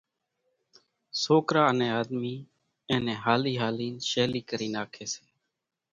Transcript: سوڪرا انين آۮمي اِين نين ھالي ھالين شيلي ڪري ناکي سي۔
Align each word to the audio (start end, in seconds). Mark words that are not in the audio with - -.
سوڪرا 1.21 1.63
انين 1.71 1.91
آۮمي 1.99 2.35
اِين 2.89 3.01
نين 3.05 3.17
ھالي 3.23 3.53
ھالين 3.61 3.93
شيلي 4.09 4.41
ڪري 4.49 4.67
ناکي 4.75 5.05
سي۔ 5.13 5.23